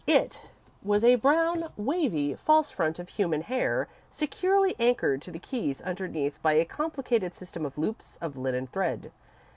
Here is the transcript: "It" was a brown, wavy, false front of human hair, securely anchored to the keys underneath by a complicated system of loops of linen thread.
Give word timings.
"It" 0.07 0.41
was 0.81 1.05
a 1.05 1.13
brown, 1.13 1.69
wavy, 1.77 2.33
false 2.33 2.71
front 2.71 2.97
of 2.97 3.07
human 3.07 3.41
hair, 3.43 3.87
securely 4.09 4.73
anchored 4.79 5.21
to 5.21 5.29
the 5.31 5.37
keys 5.37 5.79
underneath 5.79 6.41
by 6.41 6.53
a 6.53 6.65
complicated 6.65 7.35
system 7.35 7.67
of 7.67 7.77
loops 7.77 8.15
of 8.19 8.35
linen 8.35 8.65
thread. 8.65 9.11